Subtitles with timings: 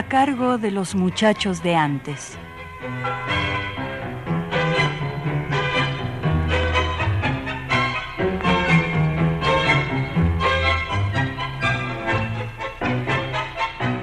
[0.00, 2.38] A cargo de los muchachos de antes.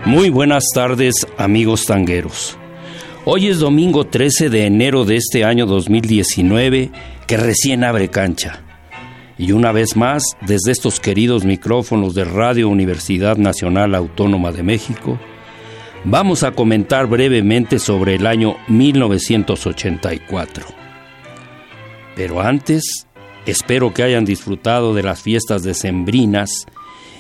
[0.06, 2.60] Muy buenas tardes amigos tangueros.
[3.26, 6.92] Hoy es domingo 13 de enero de este año 2019
[7.26, 8.62] que recién abre cancha.
[9.40, 15.18] Y una vez más, desde estos queridos micrófonos de Radio Universidad Nacional Autónoma de México,
[16.10, 20.66] vamos a comentar brevemente sobre el año 1984.
[22.16, 23.08] Pero antes,
[23.46, 26.66] espero que hayan disfrutado de las fiestas decembrinas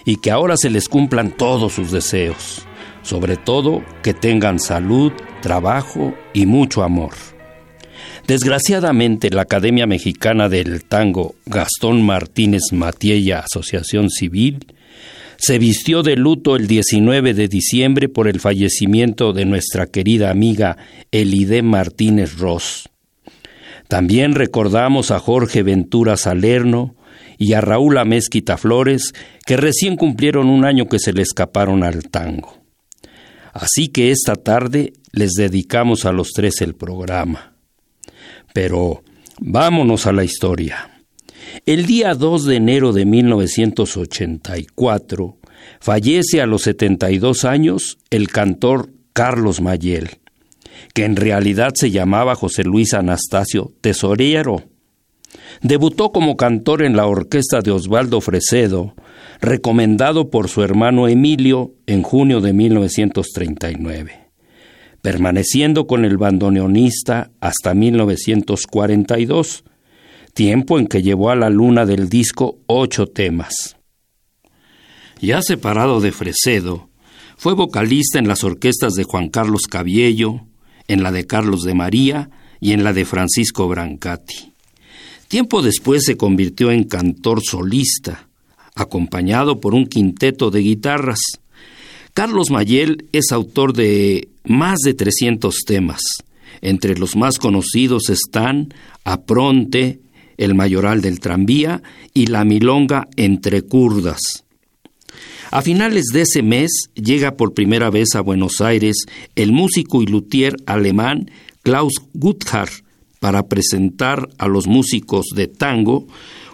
[0.05, 2.65] y que ahora se les cumplan todos sus deseos,
[3.01, 7.11] sobre todo que tengan salud, trabajo y mucho amor.
[8.25, 14.76] Desgraciadamente, la Academia Mexicana del Tango Gastón Martínez Matiella Asociación Civil
[15.37, 20.77] se vistió de luto el 19 de diciembre por el fallecimiento de nuestra querida amiga
[21.11, 22.89] Elide Martínez Ross.
[23.87, 26.95] También recordamos a Jorge Ventura Salerno
[27.37, 29.13] y a Raúl Amezquita Flores,
[29.45, 32.57] que recién cumplieron un año que se le escaparon al tango.
[33.53, 37.53] Así que esta tarde les dedicamos a los tres el programa.
[38.53, 39.03] Pero
[39.39, 40.96] vámonos a la historia.
[41.65, 45.37] El día 2 de enero de 1984
[45.79, 50.09] fallece a los 72 años el cantor Carlos Mayel,
[50.93, 54.63] que en realidad se llamaba José Luis Anastasio Tesorero.
[55.61, 58.93] Debutó como cantor en la orquesta de Osvaldo Fresedo,
[59.41, 64.11] recomendado por su hermano Emilio en junio de 1939,
[65.01, 69.63] permaneciendo con el bandoneonista hasta 1942,
[70.37, 73.75] tiempo en que llevó a la luna del disco ocho temas.
[75.19, 76.89] Ya separado de Fresedo,
[77.37, 80.41] fue vocalista en las orquestas de Juan Carlos Cabiello,
[80.87, 84.53] en la de Carlos de María y en la de Francisco Brancati.
[85.27, 88.29] Tiempo después se convirtió en cantor solista,
[88.75, 91.19] acompañado por un quinteto de guitarras.
[92.13, 96.01] Carlos Mayel es autor de más de 300 temas.
[96.61, 98.71] Entre los más conocidos están
[99.03, 99.99] Apronte,
[100.37, 101.81] el mayoral del tranvía
[102.13, 104.45] y la milonga entre curdas.
[105.49, 109.05] A finales de ese mes llega por primera vez a Buenos Aires
[109.35, 111.31] el músico y luthier alemán
[111.63, 112.69] Klaus Guthard
[113.19, 116.07] para presentar a los músicos de tango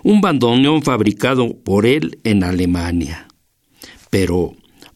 [0.03, 3.27] un bandoneón fabricado por él en Alemania.
[4.09, 4.53] Pero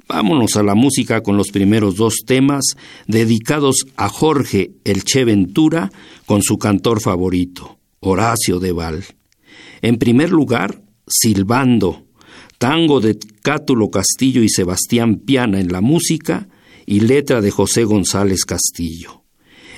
[0.08, 2.76] vámonos a la música con los primeros dos temas
[3.08, 5.92] dedicados a Jorge el Che Ventura
[6.26, 7.77] con su cantor favorito.
[8.00, 9.06] Horacio de Val.
[9.82, 12.08] En primer lugar, Silbando,
[12.58, 16.48] tango de Cátulo Castillo y Sebastián Piana en la música
[16.86, 19.24] y letra de José González Castillo.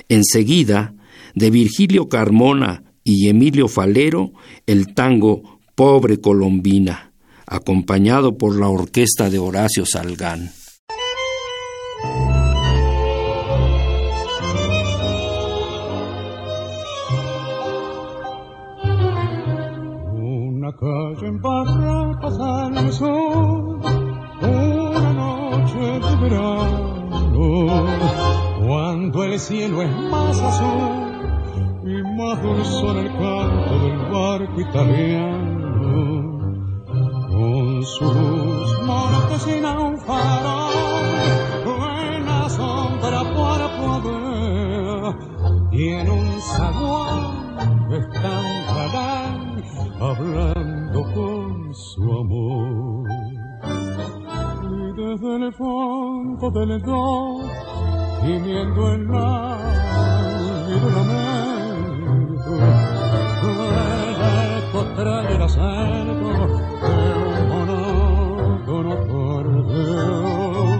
[0.08, 0.94] Enseguida,
[1.34, 4.32] de Virgilio Carmona y Emilio Falero,
[4.66, 7.12] el tango Pobre Colombina,
[7.46, 10.52] acompañado por la orquesta de Horacio Salgán.
[21.20, 23.80] Calle en barracas al sol,
[24.42, 27.86] una noche de verano,
[28.66, 31.12] cuando el cielo es más azul
[31.84, 36.38] y más dulce en el canto del barco italiano,
[37.28, 40.72] con sus montes sin un farol,
[41.64, 45.14] buena sombra para poder,
[45.72, 48.44] y en un saguán están
[50.00, 50.49] hablando
[55.50, 57.40] el fondo del do,
[58.22, 59.58] gimiendo en la
[60.94, 62.52] lamento,
[64.06, 64.20] el
[64.58, 66.30] eco trae el acento
[66.82, 70.78] de un monótono acordeón.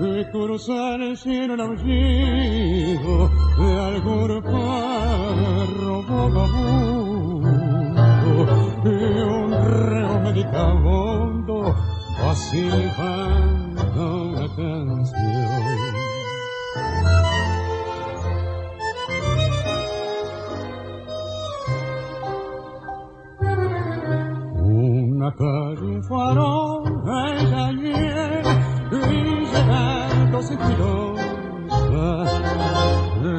[0.00, 3.28] Y cruza el cielo el aullido
[3.58, 7.48] de algún perro vagabundo
[8.84, 8.86] y
[9.20, 11.37] un reo medicabondo va
[12.34, 15.28] silbando una canción.
[24.60, 28.46] Una calle farol, ella y él,
[28.92, 30.58] y llegando sin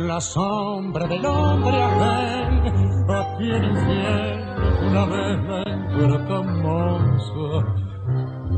[0.08, 4.50] la sombra del hombre aquel, a quien infiel
[4.90, 7.89] una vez la encuentra hermosa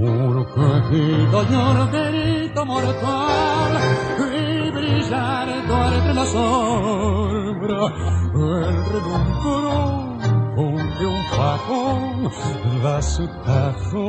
[0.02, 3.72] un quejido y un grito mortal
[4.20, 7.82] y brillar entre la sombra
[8.34, 10.12] el relumbro
[11.00, 12.30] de un facón
[12.84, 14.04] da su tajo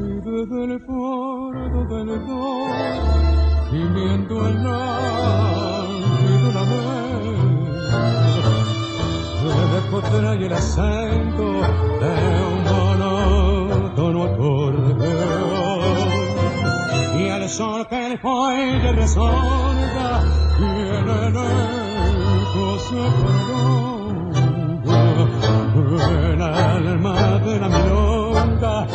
[0.00, 3.14] y desde el fondo del dolor
[3.70, 7.44] gimiendo el aire de mesa
[9.40, 11.46] se le y el acento
[12.00, 12.43] de
[17.44, 20.22] al sol que el fuelle resonga
[20.58, 24.44] y en el eco se prolonga
[26.32, 28.86] el alma de la milonga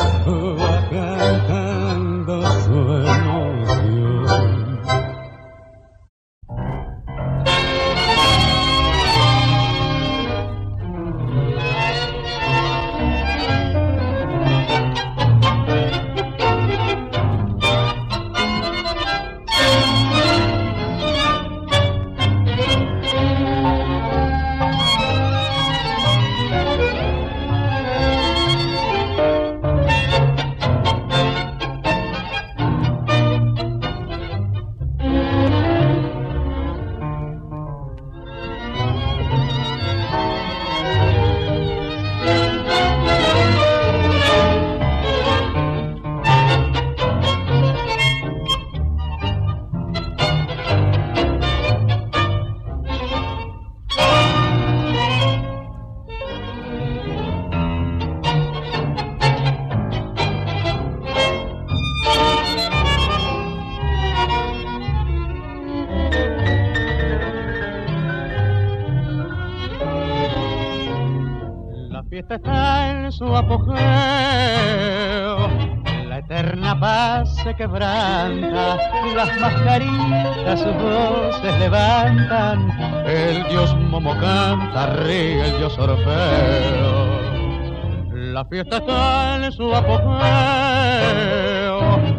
[77.55, 78.77] quebranta,
[79.15, 82.71] las mascaritas sus voces levantan,
[83.05, 87.19] el dios Momo canta, ríe el dios Orfeo.
[88.33, 89.99] La fiesta está en su apogeo,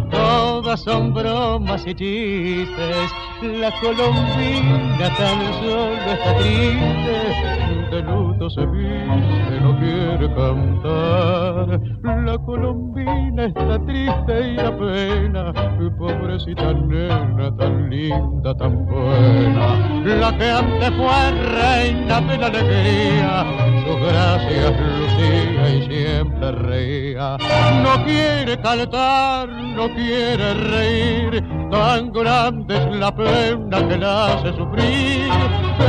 [0.08, 3.10] todas son bromas y chistes,
[3.42, 11.80] la colombina tan solo está triste, de luto se viste, no quiere cantar,
[12.24, 15.52] la colombina está triste y la pena,
[15.98, 23.44] pobrecita nena, tan linda, tan buena, la que antes fue reina de la alegría,
[23.90, 27.36] sus gracias lucía y siempre reía,
[27.82, 35.30] no quiere cantar, no quiere reír, tan grande es la pena que la hace sufrir,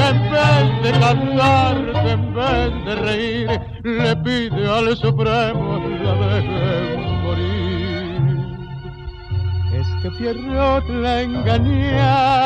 [0.09, 8.21] en vez de cantar, en vez de reír, le pide al Supremo la dejen morir.
[9.73, 12.37] Es que Pierrot la ha engañado,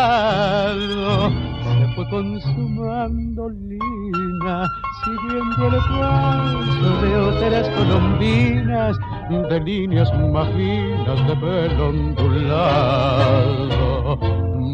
[1.95, 4.67] fue consumando lina,
[5.05, 8.97] siguiendo el paso de otras colombinas,
[9.29, 13.65] de líneas maginas de pelo ondulado.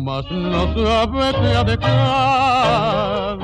[0.03, 3.41] Mas no sabe que ha dejado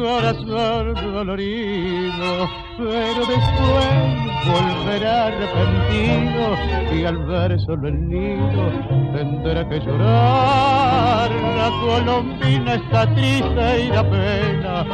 [0.00, 8.72] corazón dolorido, pero después volverá arrepentido y al ver solo el nido
[9.14, 11.30] tendrá que llorar.
[11.30, 14.84] La colombina está triste y da pena,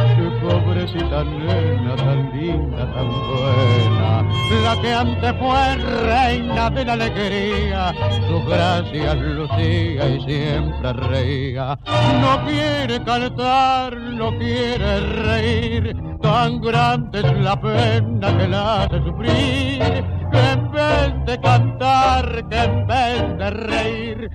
[0.43, 4.23] pobrecita nena tan linda, tan buena,
[4.65, 7.95] la que antes fue reina de la alegría,
[8.29, 11.79] sus gracias lucía y siempre reía.
[12.21, 20.05] No quiere cantar, no quiere reír, tan grande es la pena que la hace sufrir,
[20.33, 24.31] que en vez de cantar, que en vez de reír,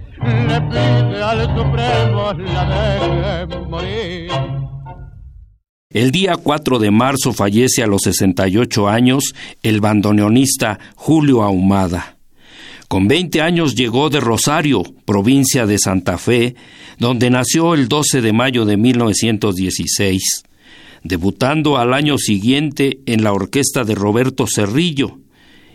[0.48, 4.32] le pide al Supremo la de morir.
[5.90, 12.16] El día 4 de marzo fallece a los 68 años el bandoneonista Julio Ahumada.
[12.88, 16.56] Con 20 años llegó de Rosario, provincia de Santa Fe,
[16.98, 20.44] donde nació el 12 de mayo de 1916
[21.04, 25.20] debutando al año siguiente en la orquesta de Roberto Cerrillo,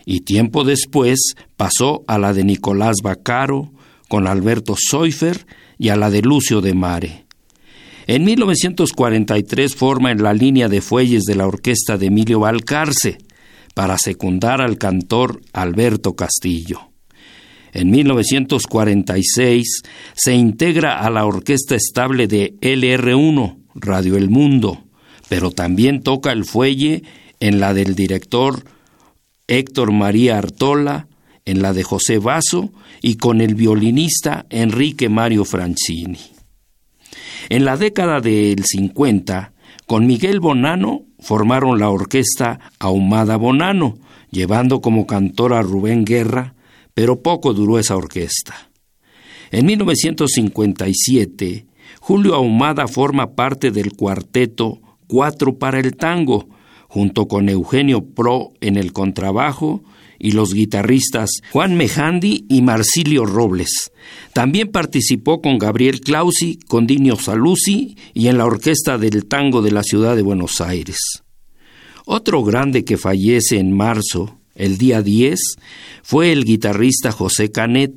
[0.04, 3.72] y tiempo después pasó a la de Nicolás Bacaro,
[4.08, 5.46] con Alberto Soifer
[5.78, 7.26] y a la de Lucio de Mare.
[8.06, 13.18] En 1943 forma en la línea de fuelles de la orquesta de Emilio Valcarce
[13.74, 16.92] para secundar al cantor Alberto Castillo.
[17.72, 19.82] En 1946
[20.14, 24.85] se integra a la orquesta estable de LR1, Radio El Mundo,
[25.28, 27.02] pero también toca el fuelle
[27.40, 28.64] en la del director
[29.48, 31.06] Héctor María Artola,
[31.44, 36.18] en la de José Vaso y con el violinista Enrique Mario Francini.
[37.48, 39.52] En la década del 50,
[39.86, 43.98] con Miguel Bonano formaron la orquesta Ahumada Bonano,
[44.32, 46.56] llevando como cantor a Rubén Guerra,
[46.92, 48.70] pero poco duró esa orquesta.
[49.52, 51.66] En 1957,
[52.00, 56.48] Julio Ahumada forma parte del cuarteto Cuatro para el Tango,
[56.88, 59.82] junto con Eugenio Pro en el contrabajo
[60.18, 63.92] y los guitarristas Juan Mejandi y Marcilio Robles.
[64.32, 69.72] También participó con Gabriel Clausi, con Dinio Saluzzi y en la Orquesta del Tango de
[69.72, 70.98] la Ciudad de Buenos Aires.
[72.04, 75.38] Otro grande que fallece en marzo, el día 10,
[76.02, 77.94] fue el guitarrista José Canet.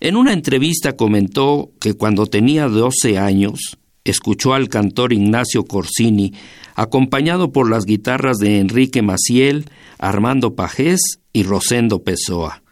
[0.00, 3.78] En una entrevista comentó que cuando tenía 12 años,
[4.10, 6.34] escuchó al cantor Ignacio Corsini,
[6.74, 9.66] acompañado por las guitarras de Enrique Maciel,
[9.98, 12.62] Armando Pajés y Rosendo Pessoa,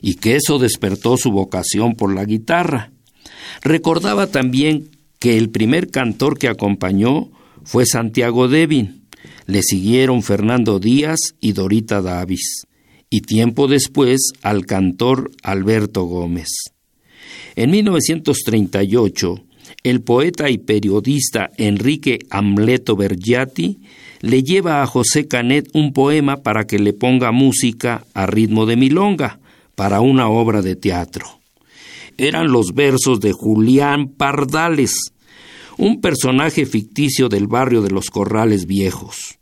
[0.00, 2.92] y que eso despertó su vocación por la guitarra.
[3.62, 7.30] Recordaba también que el primer cantor que acompañó
[7.64, 9.06] fue Santiago Devin,
[9.46, 12.66] le siguieron Fernando Díaz y Dorita Davis,
[13.10, 16.48] y tiempo después al cantor Alberto Gómez.
[17.56, 19.44] En 1938,
[19.82, 23.78] el poeta y periodista Enrique Amleto Bergiati
[24.20, 28.76] le lleva a José Canet un poema para que le ponga música a ritmo de
[28.76, 29.40] milonga
[29.74, 31.26] para una obra de teatro.
[32.18, 35.14] Eran los versos de Julián Pardales,
[35.78, 39.38] un personaje ficticio del barrio de los Corrales Viejos.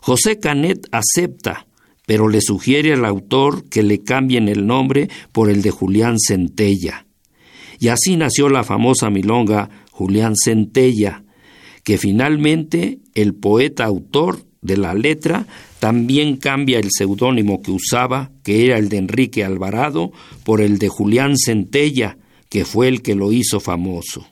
[0.00, 1.66] José Canet acepta,
[2.06, 7.06] pero le sugiere al autor que le cambien el nombre por el de Julián Centella
[7.80, 11.24] y así nació la famosa milonga Julián Centella,
[11.82, 15.46] que finalmente el poeta autor de la letra
[15.78, 20.12] también cambia el seudónimo que usaba, que era el de Enrique Alvarado,
[20.44, 22.18] por el de Julián Centella,
[22.50, 24.26] que fue el que lo hizo famoso.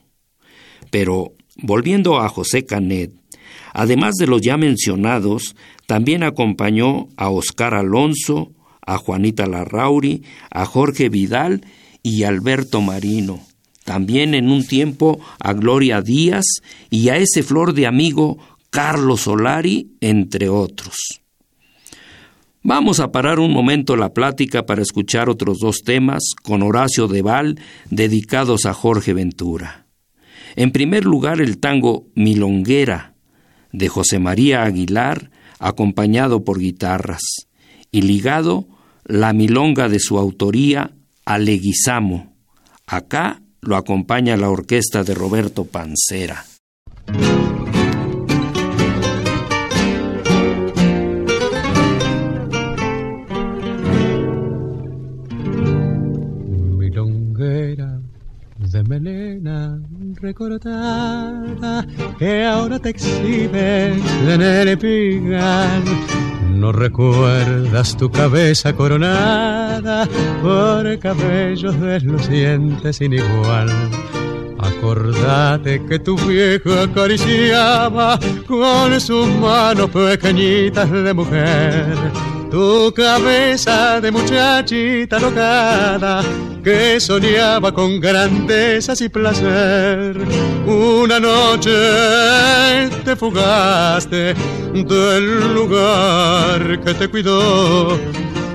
[0.91, 3.11] Pero, volviendo a José Canet,
[3.73, 5.55] además de los ya mencionados,
[5.87, 8.51] también acompañó a Oscar Alonso,
[8.85, 11.61] a Juanita Larrauri, a Jorge Vidal
[12.09, 13.39] y Alberto Marino.
[13.85, 16.45] También en un tiempo a Gloria Díaz
[16.89, 18.39] y a ese flor de amigo
[18.71, 21.21] Carlos Solari, entre otros.
[22.61, 27.59] Vamos a parar un momento la plática para escuchar otros dos temas con Horacio Deval
[27.89, 29.85] dedicados a Jorge Ventura.
[30.55, 33.13] En primer lugar, el tango Milonguera
[33.71, 37.21] de José María Aguilar, acompañado por guitarras,
[37.91, 38.67] y ligado
[39.05, 40.91] la milonga de su autoría
[41.29, 42.35] Aleguizamo.
[42.87, 46.43] Acá lo acompaña la orquesta de Roberto Pancera.
[56.79, 58.01] Milonguera
[58.57, 59.79] de melena
[60.15, 61.85] recortada
[62.17, 65.83] que ahora te exhibes en el espigal
[66.59, 70.07] no recuerdas tu cabeza coronada
[70.41, 73.69] por cabellos deslucientes sin igual.
[74.57, 81.95] Acordate que tu viejo acariciaba con sus manos pequeñitas de mujer
[82.49, 86.23] tu cabeza de muchachita locada
[86.63, 90.17] que soñaba con grandezas y placer.
[90.65, 94.33] Una noche te fugaste
[94.73, 97.97] del lugar que te cuidó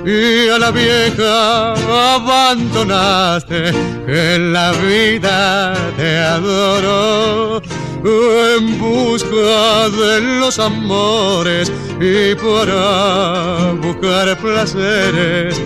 [0.04, 1.72] y a la vieja
[2.14, 3.72] abandonaste
[4.06, 7.62] que la vida te adoró
[8.04, 15.58] en busca de los amores y para buscar placeres.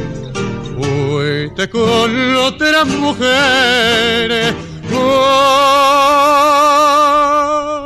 [0.77, 4.55] Fuiste con otras mujeres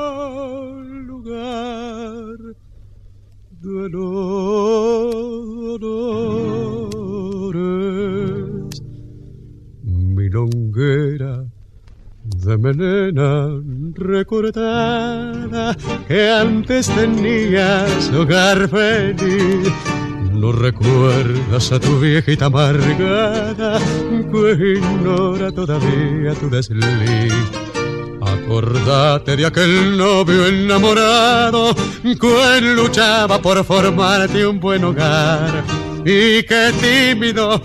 [0.02, 2.36] al lugar
[3.60, 6.12] de los dolores
[9.82, 11.44] milonguera
[12.24, 13.48] de melena
[13.94, 15.76] recortada
[16.06, 19.72] que antes tenías hogar feliz.
[20.32, 23.78] No recuerdas a tu viejita amargada
[24.10, 27.32] que ignora todavía tu desliz.
[28.20, 35.64] Acordate de aquel novio enamorado que luchaba por formarte un buen hogar
[36.04, 37.60] y que tímido,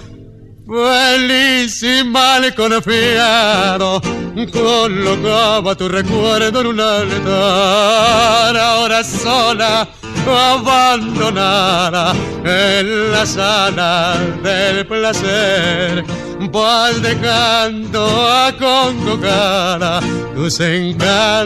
[0.67, 4.01] feliz y mal confiado
[4.45, 8.57] colocaba tu recuerdo en un altar.
[8.57, 9.89] Ahora sola
[10.35, 16.03] abandonada en la sala del placer.
[16.51, 20.01] Vas dejando a convocar
[20.35, 21.41] tus encantos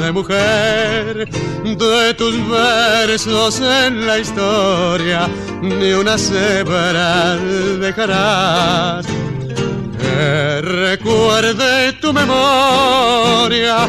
[0.00, 1.28] de mujer,
[1.64, 5.28] de tus versos en la historia,
[5.60, 9.06] ni una cebra dejarás
[9.98, 13.88] que recuerde tu memoria.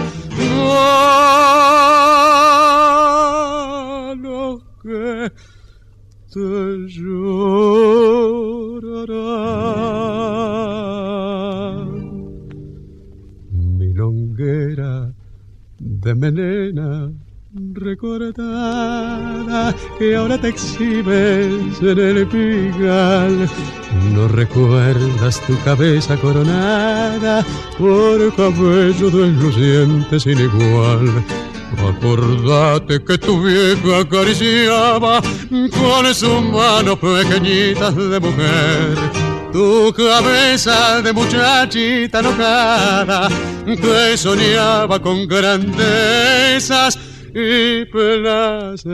[13.51, 15.13] Mi longuera
[15.79, 17.11] de menena
[17.73, 18.05] recordada
[19.97, 23.49] que ahora te exhibes en el pigal.
[24.13, 27.43] No recuerdas tu cabeza coronada
[27.77, 31.23] por cabello desluciente sin igual
[31.75, 42.19] Acordate que tu vieja acariciaba con su mano pequeñitas de mujer tu cabeza de muchachita
[42.19, 43.27] enojada
[43.65, 46.99] que soñaba con grandezas
[47.33, 48.87] y placer.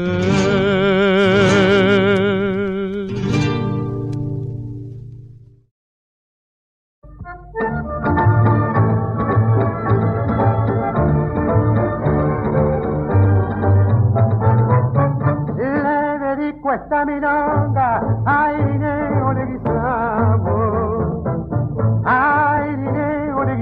[17.03, 18.01] Esta milonga,
[18.79, 21.23] Neo le guisamos,
[22.05, 23.55] Neo le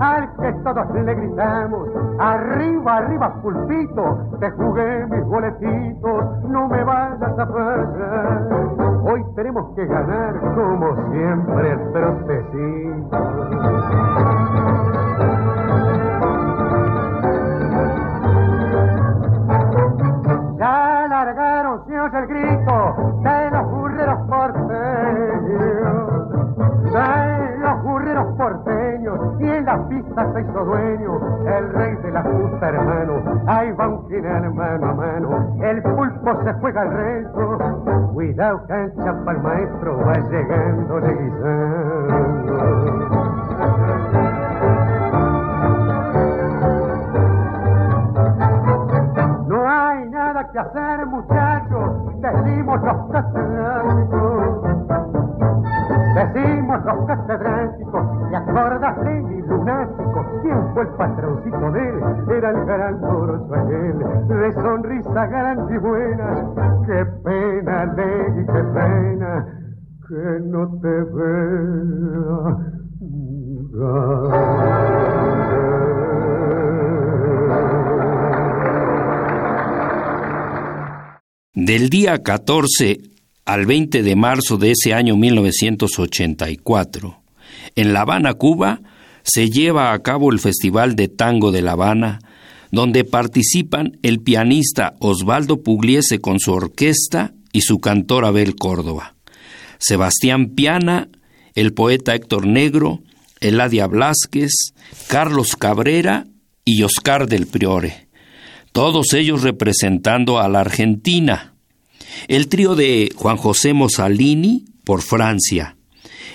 [0.00, 1.88] al que todos le gritamos,
[2.18, 8.48] arriba, arriba pulpito, te jugué mis boletitos, no me vayas a fallar,
[9.04, 13.18] hoy tenemos que ganar como siempre el trotecito.
[22.06, 24.82] El grito de los burreros porteños,
[26.92, 32.22] de los burreros porteños, y en la pista se hizo dueño el rey de la
[32.22, 37.58] justa hermano, ahí va un final mano a mano, el pulpo se juega al reto,
[38.14, 42.42] cuidado cancha para el maestro, va llegando leguizando.
[50.58, 54.62] Hacer, muchachos, decimos los catedráticos.
[56.14, 60.26] Decimos los catedráticos, y acordas de mi lunático?
[60.42, 62.02] ¿Quién fue el patroncito de él?
[62.36, 66.44] Era el gran toro aquel, de sonrisa grande y buena.
[66.86, 69.46] Qué pena, Legui, qué pena,
[70.06, 72.72] que no te vea.
[81.54, 83.02] Del día 14
[83.44, 87.22] al 20 de marzo de ese año 1984,
[87.76, 88.80] en La Habana, Cuba,
[89.22, 92.20] se lleva a cabo el Festival de Tango de La Habana,
[92.70, 99.16] donde participan el pianista Osvaldo Pugliese con su orquesta y su cantor Abel Córdoba,
[99.76, 101.10] Sebastián Piana,
[101.54, 103.02] el poeta Héctor Negro,
[103.40, 104.72] Eladia Blasquez,
[105.06, 106.24] Carlos Cabrera
[106.64, 108.08] y Oscar del Priore
[108.72, 111.54] todos ellos representando a la Argentina.
[112.28, 115.76] El trío de Juan José Mosalini por Francia,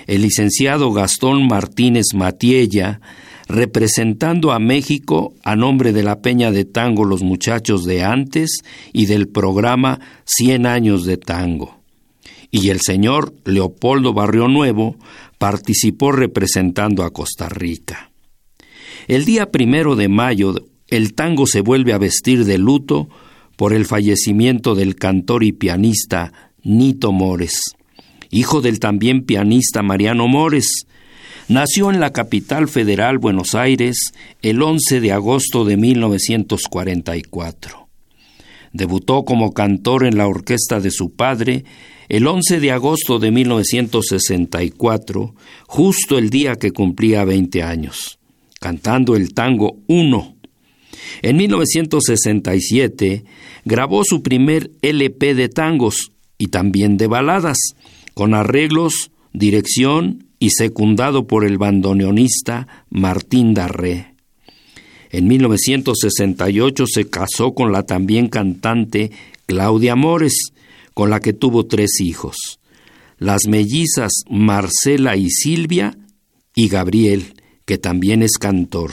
[0.06, 3.00] el licenciado Gastón Martínez Matiella
[3.48, 8.58] representando a México a nombre de la Peña de Tango Los Muchachos de antes
[8.92, 11.78] y del programa Cien años de Tango.
[12.50, 14.96] Y el señor Leopoldo Barrio Nuevo
[15.38, 18.10] participó representando a Costa Rica.
[19.06, 20.54] El día primero de mayo
[20.88, 23.08] el tango se vuelve a vestir de luto
[23.56, 27.76] por el fallecimiento del cantor y pianista Nito Mores,
[28.30, 30.86] hijo del también pianista Mariano Mores.
[31.48, 37.88] Nació en la capital federal Buenos Aires el 11 de agosto de 1944.
[38.72, 41.64] Debutó como cantor en la orquesta de su padre
[42.08, 45.34] el 11 de agosto de 1964,
[45.66, 48.18] justo el día que cumplía 20 años,
[48.60, 50.37] cantando el tango Uno
[51.22, 53.24] en 1967
[53.64, 57.58] grabó su primer LP de tangos y también de baladas,
[58.14, 64.14] con arreglos, dirección y secundado por el bandoneonista Martín Darré.
[65.10, 69.10] En 1968 se casó con la también cantante
[69.46, 70.52] Claudia Mores,
[70.94, 72.60] con la que tuvo tres hijos,
[73.18, 75.96] las mellizas Marcela y Silvia
[76.54, 78.90] y Gabriel, que también es cantor.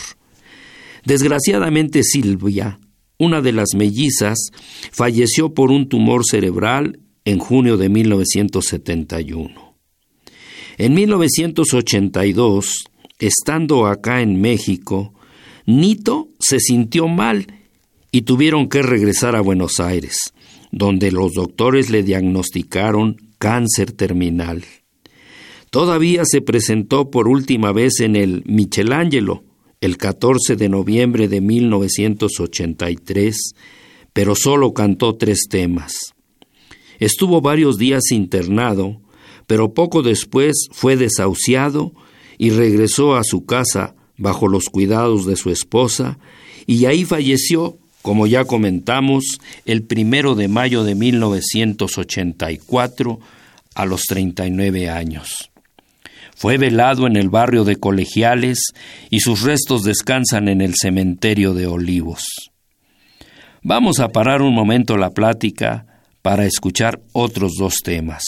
[1.06, 2.80] Desgraciadamente Silvia,
[3.18, 4.50] una de las mellizas,
[4.92, 9.76] falleció por un tumor cerebral en junio de 1971.
[10.78, 12.86] En 1982,
[13.20, 15.14] estando acá en México,
[15.66, 17.48] Nito se sintió mal
[18.12, 20.34] y tuvieron que regresar a Buenos Aires,
[20.72, 24.66] donde los doctores le diagnosticaron cáncer terminal.
[25.70, 29.44] Todavía se presentó por última vez en el Michelangelo,
[29.86, 33.54] el 14 de noviembre de 1983,
[34.14, 36.16] pero solo cantó tres temas.
[37.00, 39.02] Estuvo varios días internado,
[39.48, 41.94] pero poco después fue desahuciado
[42.38, 46.20] y regresó a su casa bajo los cuidados de su esposa,
[46.66, 53.20] y ahí falleció, como ya comentamos, el primero de mayo de 1984
[53.76, 55.52] a los 39 años.
[56.36, 58.60] Fue velado en el barrio de Colegiales
[59.10, 62.52] y sus restos descansan en el cementerio de Olivos.
[63.64, 65.86] Vamos a parar un momento la plática
[66.22, 68.24] para escuchar otros dos temas.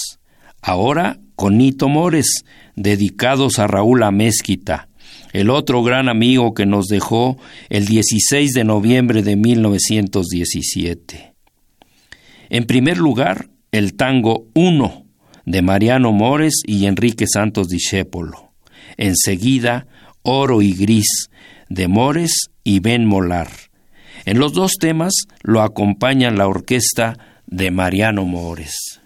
[0.61, 4.87] Ahora con Nito Mores, dedicados a Raúl Amezquita,
[5.33, 7.37] el otro gran amigo que nos dejó
[7.69, 11.33] el 16 de noviembre de 1917.
[12.49, 15.06] En primer lugar, el tango 1
[15.47, 18.51] de Mariano Mores y Enrique Santos Discépolo.
[18.97, 19.87] Enseguida,
[20.21, 21.29] Oro y Gris
[21.69, 23.47] de Mores y Ben Molar.
[24.25, 29.01] En los dos temas lo acompaña la orquesta de Mariano Mores.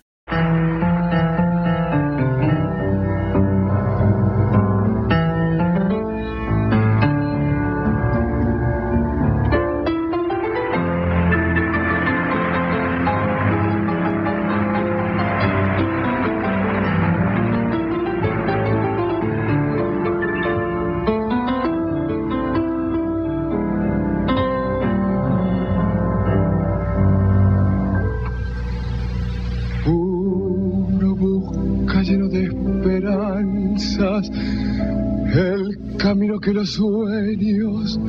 [36.62, 38.00] Los sueños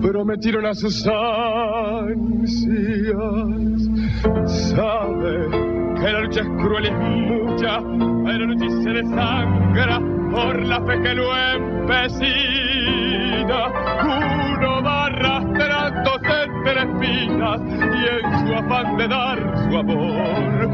[0.00, 2.30] prometieron a sus ansias.
[4.46, 5.50] Sabe
[6.00, 7.82] que la lucha es cruel y mucha,
[8.24, 10.00] pero no se desangra
[10.32, 12.00] por la fe que lo empecina.
[14.56, 20.70] Uno va arrastrándose entre espinas y en su afán de dar su amor,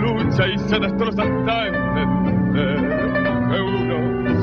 [0.00, 3.04] lucha y se destroza hasta entender
[3.50, 3.96] que uno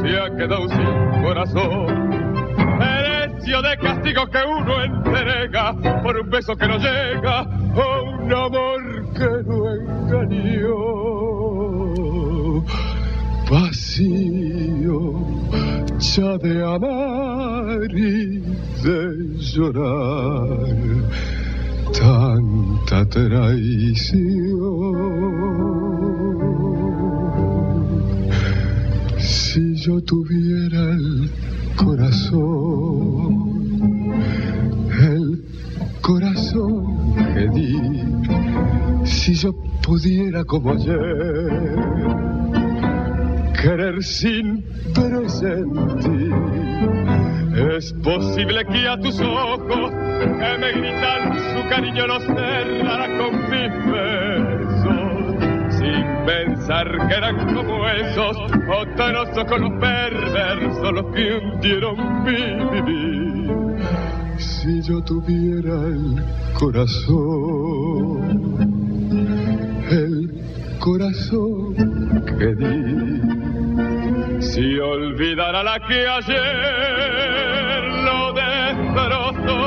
[0.04, 2.01] se ha quedado sin corazón.
[3.52, 7.42] Precio de castigo que uno entrega por un beso que no llega
[7.76, 9.74] o un amor que no
[10.08, 10.78] engañó.
[13.52, 15.02] Vacío
[16.00, 18.40] ya de amar y
[18.86, 19.00] de
[19.38, 20.68] llorar
[21.92, 24.22] tanta traición.
[29.20, 31.30] Si yo tuviera el
[31.76, 33.41] corazón,
[39.42, 41.76] yo pudiera como ayer,
[43.60, 46.32] querer sin presentir,
[47.76, 53.62] es posible que a tus ojos que me gritan su cariño los cerrara con mi
[56.26, 63.52] pensar que eran como esos otros con los perversos los que hundieron mi vivir.
[64.38, 66.24] Si yo tuviera el
[66.60, 67.92] corazón,
[70.82, 71.76] corazón
[72.40, 72.76] que di,
[74.42, 79.62] si olvidara la que ayer lo destrozó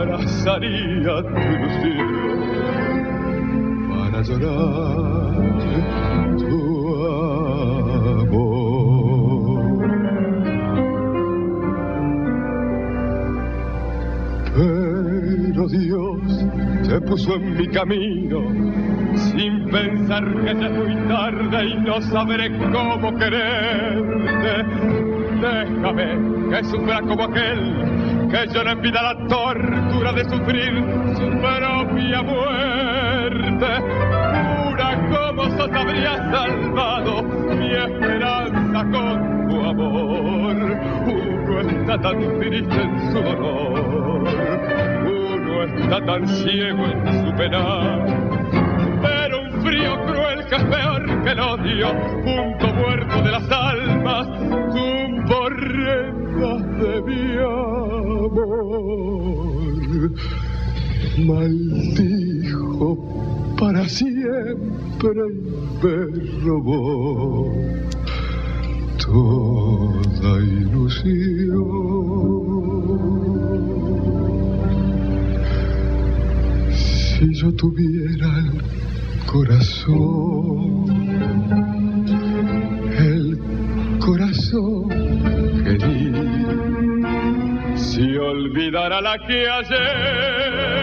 [0.00, 2.12] abrazaría tu ilusión
[3.88, 5.34] para llorar
[6.38, 6.59] tu
[15.70, 16.20] Dios
[16.88, 18.40] te puso en mi camino
[19.14, 24.64] sin pensar que ya es muy tarde y no sabré cómo quererte.
[25.40, 32.22] Déjame que sufra como aquel que yo le pida la tortura de sufrir su propia
[32.22, 33.66] muerte.
[34.66, 40.56] Pura cómo sos habría salvado mi esperanza con tu amor.
[41.06, 44.69] Uno está tan triste en su dolor,
[45.64, 48.04] está tan ciego en su pena.
[49.02, 51.88] Pero un frío cruel que es peor que el odio,
[52.24, 54.28] punto muerto de las almas,
[54.74, 55.50] tumbo
[56.80, 58.70] de mi amor.
[61.26, 62.88] Maldijo
[63.58, 65.22] para siempre
[65.82, 65.96] me
[66.44, 67.52] robó
[68.98, 71.99] toda ilusión.
[82.98, 83.38] El
[83.98, 84.88] corazón
[85.64, 86.22] querido,
[87.76, 90.80] si olvidara la que ayer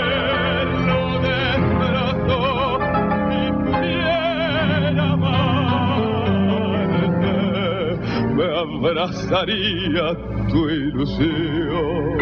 [8.98, 10.16] abrazaría
[10.50, 12.18] tu ilusión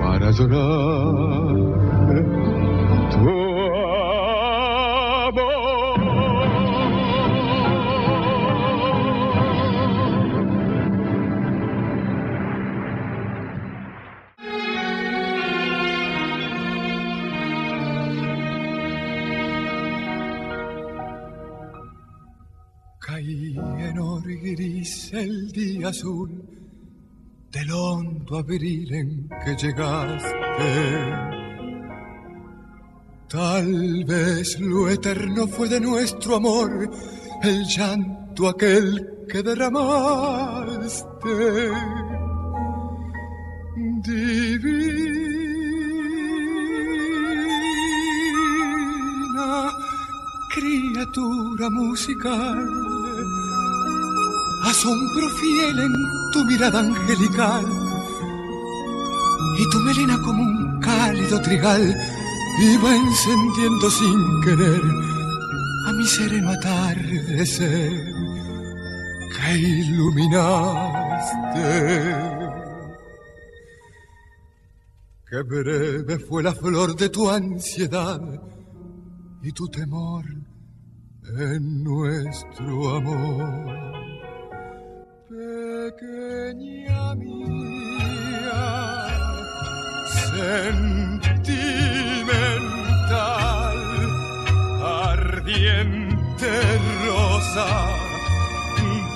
[0.00, 1.56] para llorar
[3.10, 3.41] tu
[25.52, 26.30] día azul
[27.50, 30.32] del hondo abril en que llegaste.
[33.28, 36.90] Tal vez lo eterno fue de nuestro amor,
[37.42, 41.02] el llanto aquel que derramaste.
[44.02, 44.72] Divina
[50.54, 52.81] criatura musical
[54.64, 55.92] asombro fiel en
[56.32, 57.64] tu mirada angelical
[59.58, 61.94] y tu melena como un cálido trigal
[62.60, 64.82] iba encendiendo sin querer
[65.86, 67.92] a mi sereno atardecer
[69.34, 71.68] que iluminaste.
[75.28, 78.20] Qué breve fue la flor de tu ansiedad
[79.42, 80.26] y tu temor
[81.38, 84.11] en nuestro amor
[85.82, 88.64] pequeña mía,
[90.30, 90.98] sentimental,
[95.08, 96.52] ardiente
[97.04, 97.70] rosa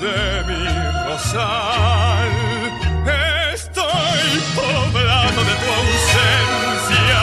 [0.03, 0.63] de mi
[1.07, 2.33] rosal.
[3.55, 4.25] Estoy
[4.57, 7.23] poblado de tu ausencia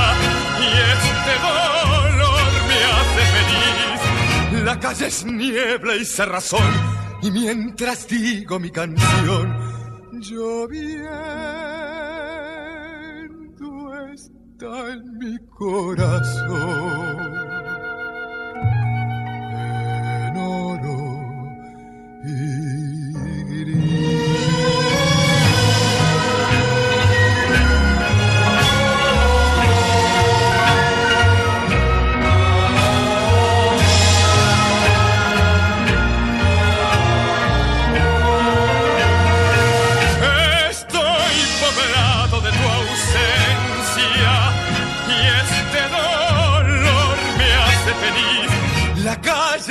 [0.63, 3.99] y este dolor me hace feliz.
[4.63, 6.92] La calle es niebla y cerrazón
[7.23, 9.57] y mientras digo mi canción,
[10.11, 11.03] lloviendo
[14.13, 17.22] está en mi corazón.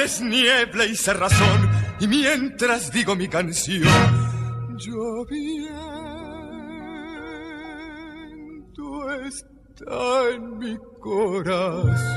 [0.05, 3.89] Es niebla y cerrazón, y mientras digo mi canción,
[4.77, 5.83] lloviendo
[9.27, 12.13] está en mi corazón.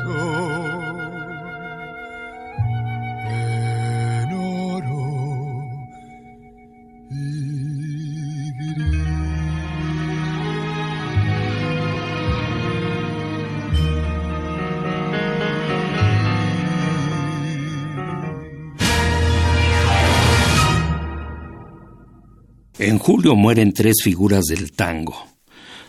[22.86, 25.16] En julio mueren tres figuras del tango,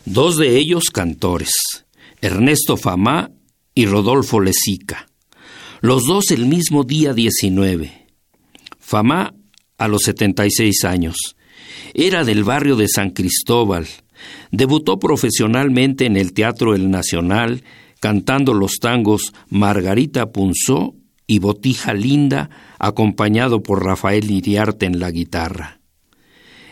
[0.06, 1.50] dos de ellos cantores,
[2.22, 3.30] Ernesto Famá
[3.74, 5.06] y Rodolfo Lezica,
[5.82, 8.06] los dos el mismo día 19.
[8.78, 9.34] Famá
[9.76, 11.36] a los 76 años,
[11.92, 13.86] era del barrio de San Cristóbal,
[14.50, 17.62] debutó profesionalmente en el Teatro El Nacional
[18.00, 20.94] cantando los tangos Margarita Punzó
[21.26, 25.75] y Botija Linda, acompañado por Rafael Iriarte en la guitarra.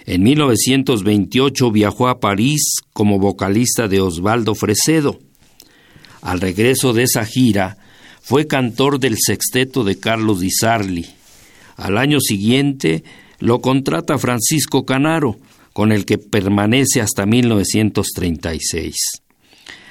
[0.07, 5.19] En 1928 viajó a París como vocalista de Osvaldo Fresedo.
[6.21, 7.79] Al regreso de esa gira,
[8.21, 11.07] Fue cantor del sexteto de Carlos Di Sarli.
[11.77, 13.05] Al año siguiente
[13.39, 15.37] lo contrata Francisco Canaro,
[15.75, 18.95] con el que permanece hasta 1936.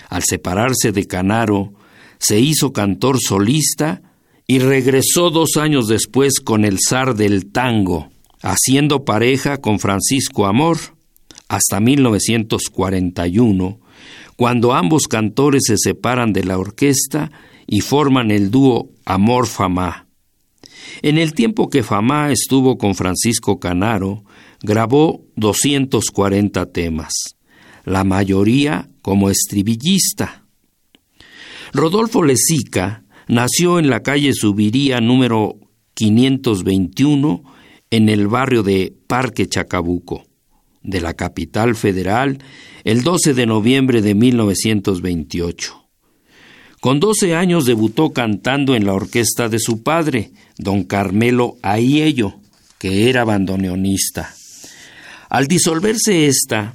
[0.09, 1.73] Al separarse de Canaro,
[2.17, 4.01] se hizo cantor solista
[4.47, 8.09] y regresó dos años después con el zar del tango,
[8.43, 10.77] haciendo pareja con Francisco Amor,
[11.47, 13.79] hasta 1941,
[14.35, 17.31] cuando ambos cantores se separan de la orquesta
[17.65, 20.07] y forman el dúo Amor Famá.
[21.01, 24.25] En el tiempo que Famá estuvo con Francisco Canaro,
[24.61, 27.13] grabó 240 temas,
[27.85, 30.43] la mayoría como estribillista.
[31.71, 35.55] Rodolfo Lezica nació en la calle Subiría número
[35.93, 37.52] 521
[37.93, 40.23] en el barrio de Parque Chacabuco,
[40.81, 42.39] de la capital federal,
[42.83, 45.85] el 12 de noviembre de 1928.
[46.81, 52.33] Con 12 años debutó cantando en la orquesta de su padre, don Carmelo Aiello,
[52.79, 54.33] que era bandoneonista.
[55.29, 56.73] Al disolverse esta,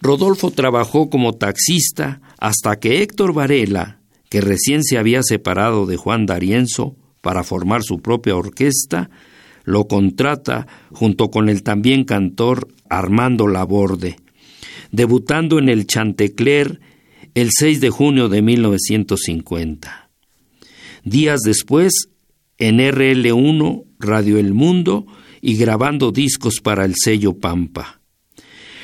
[0.00, 3.98] Rodolfo trabajó como taxista hasta que Héctor Varela,
[4.30, 9.10] que recién se había separado de Juan D'Arienzo para formar su propia orquesta,
[9.64, 14.16] lo contrata junto con el también cantor Armando Laborde,
[14.92, 16.80] debutando en el Chantecler
[17.34, 20.10] el 6 de junio de 1950.
[21.02, 22.08] Días después,
[22.58, 25.06] en RL1, Radio El Mundo,
[25.40, 28.00] y grabando discos para el sello Pampa.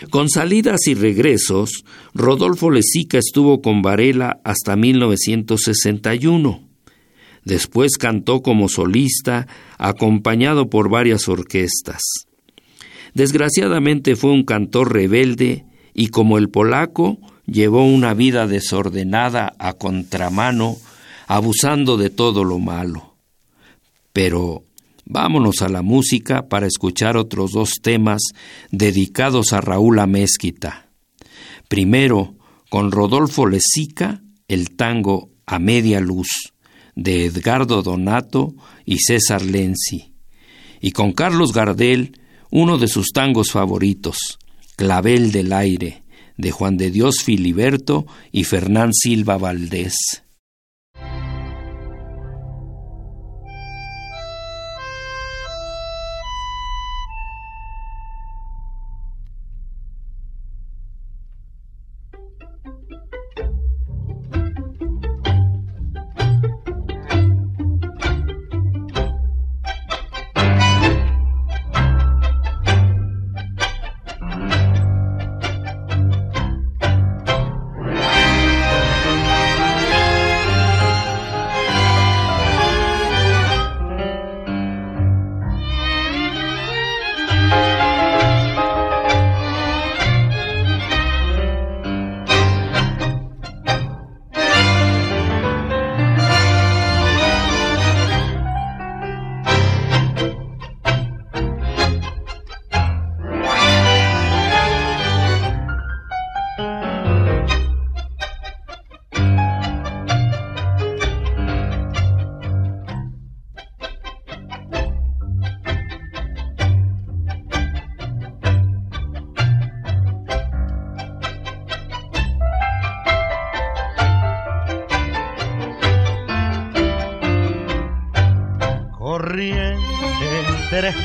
[0.09, 6.69] Con salidas y regresos, Rodolfo Lezica estuvo con Varela hasta 1961.
[7.45, 9.47] Después cantó como solista,
[9.81, 12.01] acompañado por varias orquestas.
[13.15, 15.65] Desgraciadamente fue un cantor rebelde
[15.95, 20.77] y como el polaco llevó una vida desordenada a contramano,
[21.27, 23.17] abusando de todo lo malo.
[24.13, 24.65] Pero
[25.13, 28.23] Vámonos a la música para escuchar otros dos temas
[28.71, 30.87] dedicados a Raúl Amezquita.
[31.67, 32.37] Primero,
[32.69, 36.53] con Rodolfo Lezica, el tango A Media Luz,
[37.01, 40.13] de Edgardo Donato y César Lenzi.
[40.83, 44.39] Y con Carlos Gardel, uno de sus tangos favoritos,
[44.77, 46.03] Clavel del Aire,
[46.37, 49.95] de Juan de Dios Filiberto y Fernán Silva Valdés.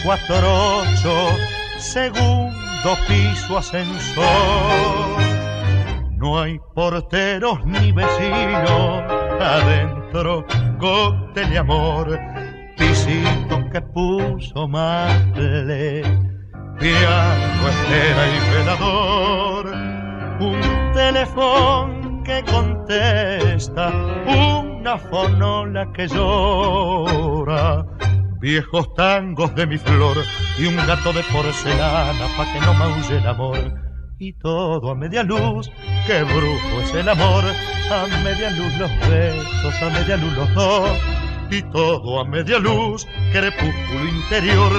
[0.08, 1.36] Ocho,
[1.80, 4.24] segundo piso ascensor.
[6.18, 9.04] No hay porteros ni vecinos
[9.40, 10.46] adentro,
[10.80, 12.20] gote de amor,
[12.78, 16.04] pisito que puso mate,
[16.80, 19.66] piano, espera y velador,
[20.40, 23.92] un teléfono que contesta,
[24.26, 26.45] una fonola que llora
[28.46, 30.18] viejos tangos de mi flor
[30.60, 33.58] y un gato de porcelana pa' que no maulle el amor.
[34.20, 35.72] Y todo a media luz,
[36.06, 37.44] qué brujo es el amor,
[37.92, 40.92] a media luz los besos, a media luz los dos.
[41.50, 44.74] Y todo a media luz, crepúsculo interior,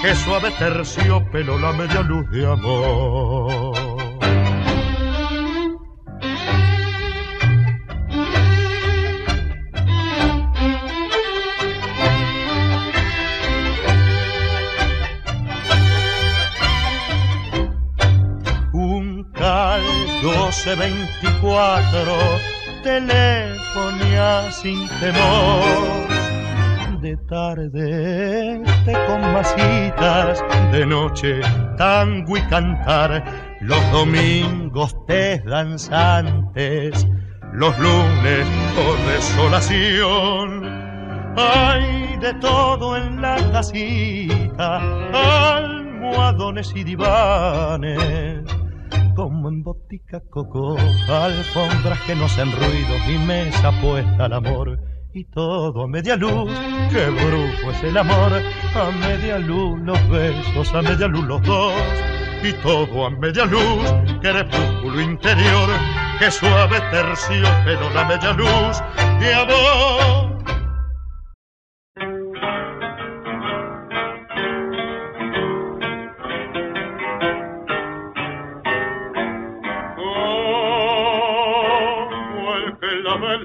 [0.00, 3.71] que suave terciopelo la media luz de amor.
[22.82, 26.08] Telefonía sin temor.
[27.00, 31.40] De tarde te con masitas, de noche
[31.76, 33.24] tango y cantar,
[33.60, 37.06] los domingos te danzantes,
[37.52, 38.46] los lunes
[38.76, 40.62] por desolación.
[41.36, 44.80] Hay de todo en la casita,
[45.12, 48.61] almohadones y divanes
[49.14, 50.76] como en botica coco,
[51.08, 54.78] alfombras que no hacen ruido y mesa puesta al amor.
[55.14, 56.50] Y todo a media luz,
[56.90, 61.74] qué brujo es el amor, a media luz los besos, a media luz los dos.
[62.42, 65.68] Y todo a media luz, crepúsculo interior,
[66.18, 68.82] que suave terciopelo la media luz
[69.20, 70.31] de amor.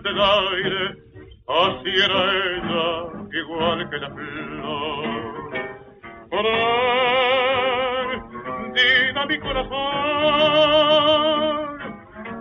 [0.02, 0.95] del desaire,
[1.48, 2.20] así era
[2.56, 2.88] ella,
[3.32, 5.08] igual que la flor.
[8.43, 9.78] Prendida mi corazón,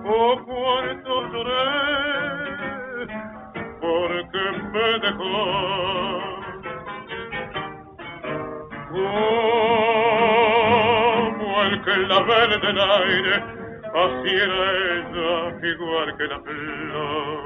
[0.04, 3.06] oh cuánto lloré,
[3.80, 5.34] porque me dejó.
[11.38, 13.34] Como el que la ve del aire,
[13.94, 14.60] así era
[14.96, 15.30] ella,
[15.62, 17.45] igual que la flor.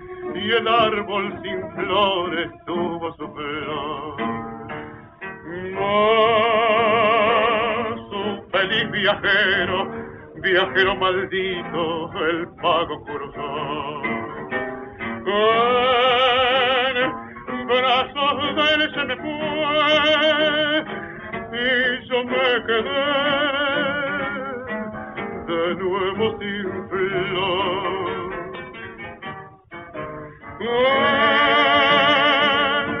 [0.35, 4.15] y el árbol sin flores tuvo su flor.
[8.09, 9.91] su feliz viajero,
[10.35, 14.01] viajero maldito, el pago cruzó
[17.71, 19.31] brazos de él se me fue
[21.53, 23.01] y yo me quedé
[25.47, 28.00] de nuevo sin flor.
[30.61, 30.67] El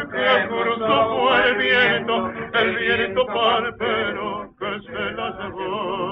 [0.09, 2.15] que cruzó fue el viento,
[2.53, 6.11] el viento parpero que se la llevó.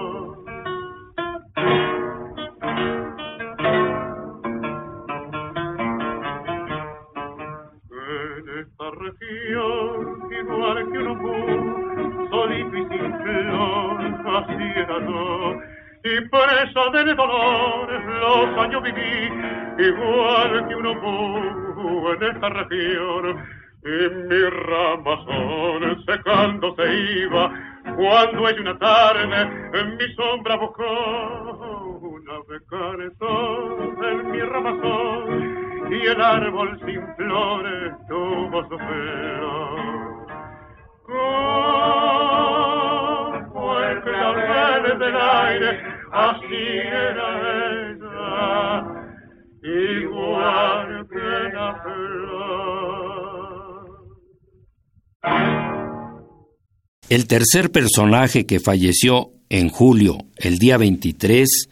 [10.39, 13.97] igual que un solito y sin flor,
[14.37, 15.78] así era yo.
[16.01, 17.89] Y presa del dolor
[18.21, 19.31] los años viví,
[19.79, 23.45] igual que un ombú en esta región.
[23.83, 27.51] Y mi ramazón secando se iba,
[27.95, 29.41] cuando hay una tarde
[29.73, 35.59] en mi sombra buscó una becaretón en mi ramazón
[35.91, 39.99] y el árbol sin flores tuvo su flor.
[44.89, 45.69] Del aire,
[46.11, 47.29] así era
[47.91, 48.83] ella,
[49.61, 51.69] igual que la.
[57.07, 61.69] El tercer personaje que falleció en julio, el día 23,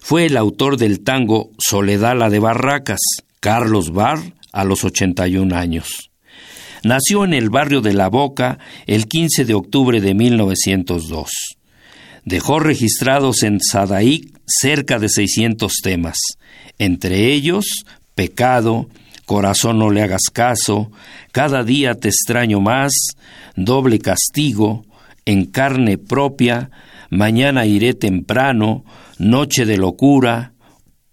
[0.00, 3.00] fue el autor del tango Soledad la de Barracas,
[3.40, 4.20] Carlos Barr,
[4.52, 6.10] a los 81 años.
[6.84, 11.57] Nació en el barrio de La Boca el 15 de octubre de 1902.
[12.24, 16.18] Dejó registrados en Sadaic cerca de 600 temas,
[16.78, 18.88] entre ellos Pecado,
[19.26, 20.90] Corazón no le hagas caso,
[21.32, 22.92] Cada día te extraño más,
[23.56, 24.84] Doble castigo,
[25.24, 26.70] En carne propia,
[27.10, 28.84] Mañana iré temprano,
[29.18, 30.54] Noche de locura,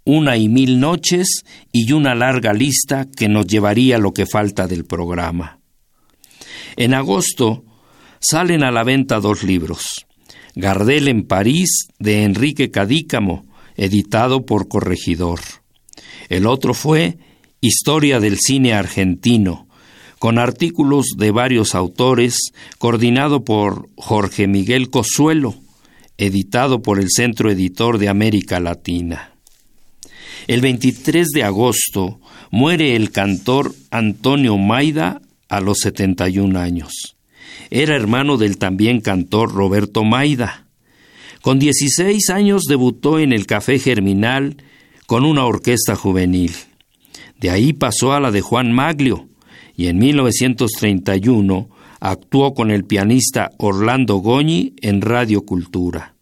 [0.06, 4.86] una y mil noches y una larga lista que nos llevaría lo que falta del
[4.86, 5.60] programa.
[6.78, 7.66] En agosto
[8.20, 10.06] salen a la venta dos libros.
[10.56, 13.46] Gardel en París de Enrique Cadícamo,
[13.76, 15.42] editado por Corregidor.
[16.30, 17.18] El otro fue
[17.62, 19.68] Historia del cine argentino,
[20.20, 25.56] con artículos de varios autores, coordinado por Jorge Miguel Cosuelo,
[26.18, 29.32] editado por el Centro Editor de América Latina.
[30.48, 32.20] El 23 de agosto
[32.52, 37.15] muere el cantor Antonio Maida a los 71 años.
[37.78, 40.66] Era hermano del también cantor Roberto Maida.
[41.42, 44.64] Con 16 años debutó en el Café Germinal
[45.08, 46.54] con una orquesta juvenil.
[47.38, 49.28] De ahí pasó a la de Juan Maglio
[49.76, 51.70] y en 1931
[52.00, 56.16] actuó con el pianista Orlando Goñi en Radio Cultura.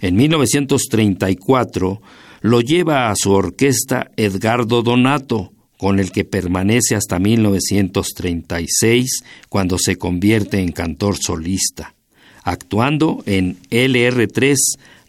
[0.00, 2.02] En 1934
[2.40, 9.96] lo lleva a su orquesta Edgardo Donato, con el que permanece hasta 1936, cuando se
[9.96, 11.94] convierte en cantor solista,
[12.42, 14.56] actuando en LR3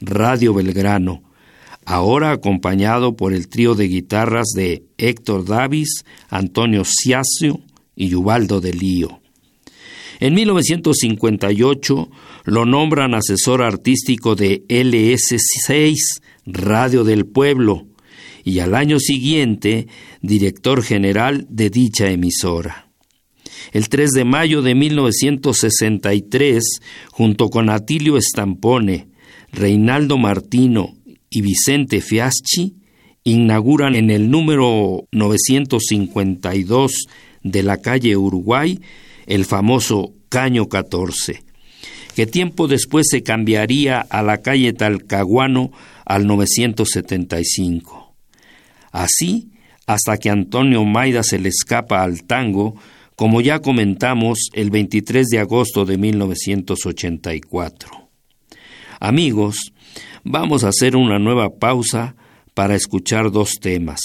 [0.02, 1.24] Radio Belgrano,
[1.86, 7.62] ahora acompañado por el trío de guitarras de Héctor Davis, Antonio Ciasio
[7.96, 9.22] y Ubaldo de Lío.
[10.20, 12.10] En 1958
[12.46, 15.96] lo nombran asesor artístico de LS6
[16.46, 17.86] Radio del Pueblo
[18.48, 19.88] y al año siguiente
[20.22, 22.88] director general de dicha emisora.
[23.74, 26.64] El 3 de mayo de 1963,
[27.12, 29.10] junto con Atilio Estampone,
[29.52, 30.96] Reinaldo Martino
[31.30, 32.78] y Vicente Fiaschi,
[33.26, 37.08] inauguran en el número 952
[37.44, 38.80] de la calle Uruguay
[39.26, 41.44] el famoso Caño 14,
[42.16, 45.74] que tiempo después se cambiaría a la calle Talcahuano
[46.06, 48.07] al 975.
[48.92, 49.52] Así,
[49.86, 52.76] hasta que Antonio Maida se le escapa al tango,
[53.16, 58.10] como ya comentamos el 23 de agosto de 1984.
[59.00, 59.74] Amigos,
[60.24, 62.16] vamos a hacer una nueva pausa
[62.54, 64.00] para escuchar dos temas,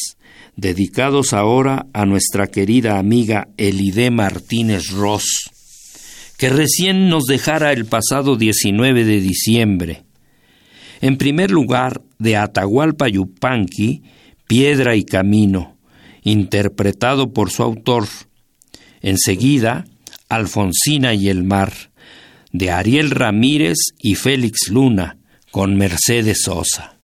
[0.57, 5.51] dedicados ahora a nuestra querida amiga Elide Martínez Ross,
[6.39, 10.05] que recién nos dejara el pasado 19 de diciembre.
[11.01, 14.03] En primer lugar, de Atahualpa Yupanqui,
[14.47, 15.77] Piedra y Camino,
[16.23, 18.07] interpretado por su autor.
[19.01, 19.85] Enseguida,
[20.29, 21.73] Alfonsina y el Mar,
[22.53, 25.19] de Ariel Ramírez y Félix Luna,
[25.51, 27.02] con Mercedes Sosa.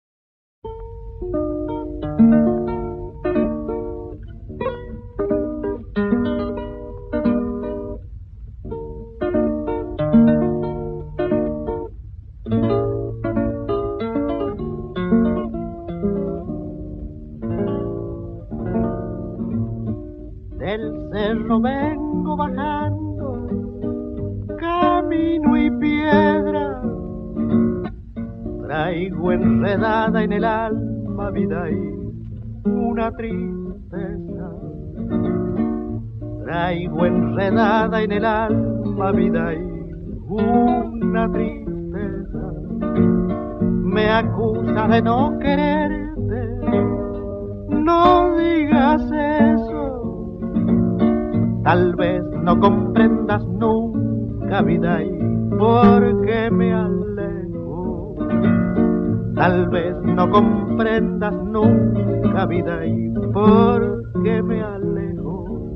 [30.24, 34.51] En el alma vida y una tristeza.
[36.43, 39.59] Traigo enredada en el alma vida y
[40.28, 42.51] una tristeza.
[43.61, 46.47] Me acusa de no quererte,
[47.69, 50.39] no digas eso.
[51.63, 55.11] Tal vez no comprendas nunca vida y
[55.57, 57.03] porque me alejo
[59.36, 65.75] Tal vez no comprendas nunca vida y por qué me alejo.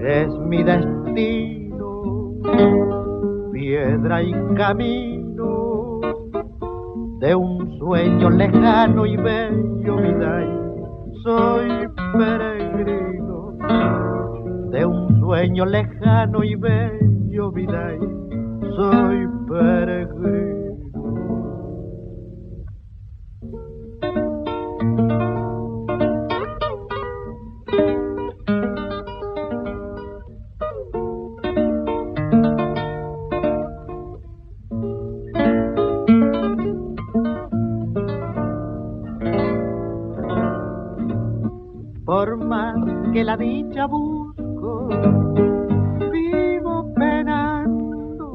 [0.00, 2.02] Es mi destino,
[3.52, 6.00] piedra y camino
[7.20, 11.68] de un sueño lejano y bello vida y soy
[12.16, 13.52] peregrino
[14.70, 20.67] de un sueño lejano y bello vida y soy peregrino.
[43.28, 44.88] La dicha busco,
[46.10, 48.26] vivo penando.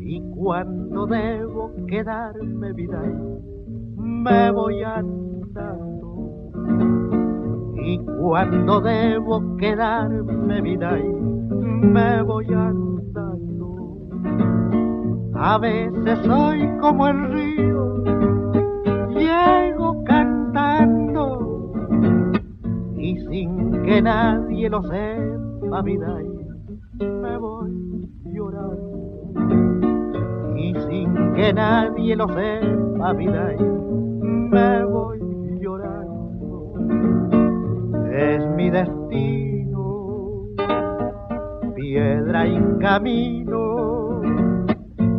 [0.00, 3.00] Y cuando debo quedarme vida,
[4.06, 6.50] me voy andando.
[7.82, 10.98] Y cuando debo quedarme vida,
[11.82, 13.76] me voy andando.
[15.34, 18.04] A veces soy como el río,
[19.14, 21.72] llego cantando
[22.96, 26.18] y sin que nadie lo sepa, vida,
[26.98, 28.96] me voy llorando.
[30.56, 33.52] Y sin que nadie lo sepa, vida,
[34.56, 35.20] me voy
[35.60, 36.72] llorando.
[38.10, 40.44] Es mi destino,
[41.74, 44.22] piedra y camino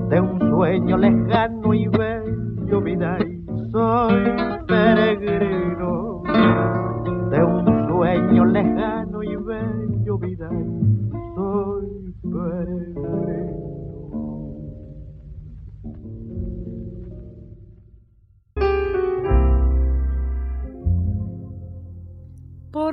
[0.10, 4.24] de un sueño lejano y bello, vida, y soy
[4.68, 5.07] peregrino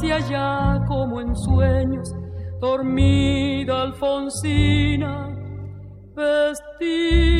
[0.00, 2.14] hacia allá como en sueños,
[2.58, 5.28] dormida Alfonsina,
[6.16, 7.39] vestida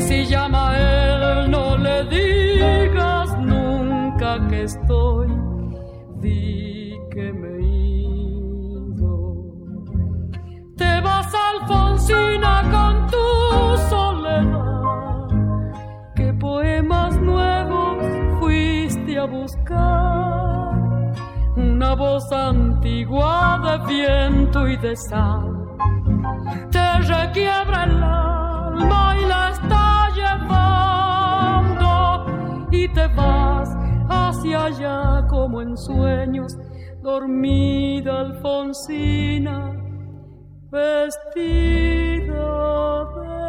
[0.00, 5.28] Si llama él, no le digas nunca que estoy,
[6.20, 9.14] di que me he ido.
[10.76, 13.26] Te vas, Alfonsina, con tu
[13.88, 15.28] soledad.
[16.16, 18.04] ¿Qué poemas nuevos
[18.40, 20.74] fuiste a buscar?
[21.56, 25.60] Una voz antigua de viento y de sal
[26.70, 29.49] te requiebra el alma y la
[32.94, 33.68] te vas
[34.08, 36.56] hacia allá como en sueños,
[37.02, 39.72] dormida Alfonsina,
[40.70, 42.40] vestida
[43.14, 43.40] de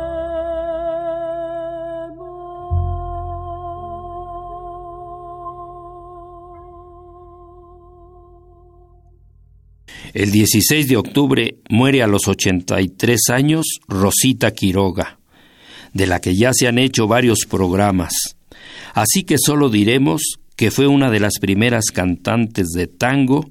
[10.14, 15.20] El 16 de octubre muere a los 83 años Rosita Quiroga,
[15.94, 18.41] de la que ya se han hecho varios programas.
[18.94, 20.22] Así que solo diremos
[20.56, 23.50] que fue una de las primeras cantantes de tango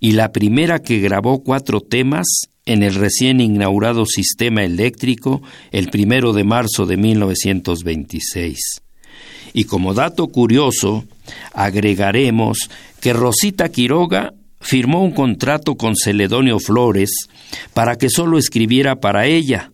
[0.00, 2.26] y la primera que grabó cuatro temas
[2.66, 5.42] en el recién inaugurado sistema eléctrico
[5.72, 8.82] el primero de marzo de 1926.
[9.52, 11.04] Y como dato curioso,
[11.52, 17.10] agregaremos que Rosita Quiroga firmó un contrato con Celedonio Flores
[17.74, 19.72] para que solo escribiera para ella,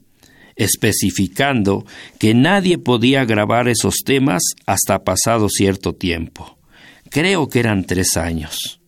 [0.57, 1.85] especificando
[2.19, 6.59] que nadie podía grabar esos temas hasta pasado cierto tiempo.
[7.11, 8.81] Creo que eran tres años.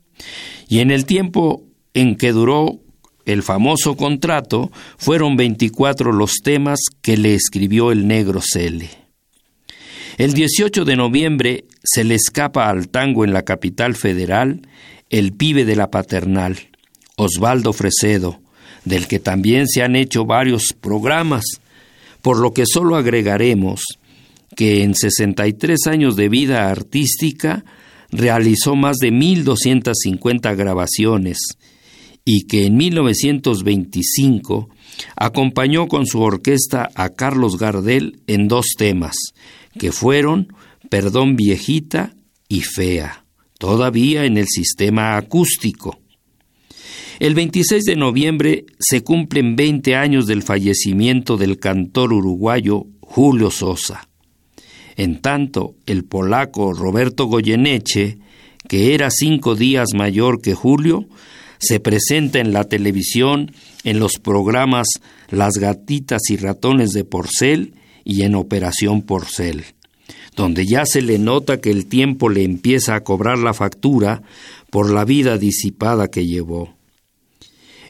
[0.68, 1.62] Y en el tiempo
[1.94, 2.80] en que duró
[3.24, 8.88] el famoso contrato, fueron 24 los temas que le escribió el negro Cele.
[10.16, 14.62] El 18 de noviembre se le escapa al tango en la capital federal
[15.10, 16.56] el pibe de la paternal,
[17.16, 18.40] Osvaldo Fresedo,
[18.84, 21.44] del que también se han hecho varios programas,
[22.22, 23.82] por lo que solo agregaremos
[24.56, 27.64] que en 63 años de vida artística
[28.10, 31.38] realizó más de 1.250 grabaciones
[32.24, 34.68] y que en 1925
[35.16, 39.14] acompañó con su orquesta a Carlos Gardel en dos temas,
[39.78, 40.48] que fueron
[40.90, 42.14] Perdón viejita
[42.48, 43.24] y Fea,
[43.58, 45.98] todavía en el sistema acústico.
[47.18, 54.08] El 26 de noviembre se cumplen 20 años del fallecimiento del cantor uruguayo Julio Sosa.
[54.96, 58.18] En tanto, el polaco Roberto Goyeneche,
[58.68, 61.08] que era cinco días mayor que Julio,
[61.58, 63.50] se presenta en la televisión
[63.82, 64.86] en los programas
[65.28, 69.64] Las gatitas y ratones de Porcel y en Operación Porcel,
[70.36, 74.22] donde ya se le nota que el tiempo le empieza a cobrar la factura
[74.70, 76.77] por la vida disipada que llevó.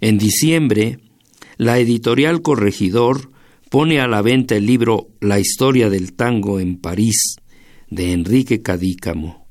[0.01, 0.99] En diciembre,
[1.57, 3.33] la editorial Corregidor
[3.69, 7.37] pone a la venta el libro La historia del tango en París
[7.91, 9.49] de Enrique Cadícamo.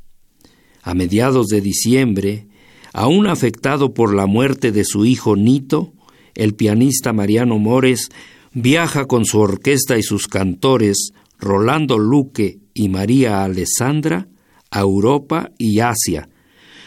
[0.81, 2.47] A mediados de diciembre,
[2.93, 5.93] aún afectado por la muerte de su hijo Nito,
[6.33, 8.09] el pianista Mariano Mores
[8.53, 14.29] viaja con su orquesta y sus cantores Rolando Luque y María Alessandra
[14.71, 16.29] a Europa y Asia,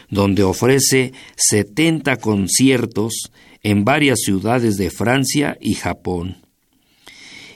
[0.09, 3.31] donde ofrece 70 conciertos
[3.63, 6.39] en varias ciudades de Francia y Japón.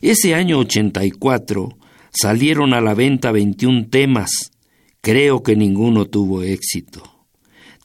[0.01, 1.79] Ese año 84
[2.13, 4.31] salieron a la venta 21 temas,
[5.01, 7.03] creo que ninguno tuvo éxito.